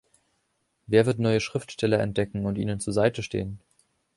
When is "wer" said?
0.87-1.05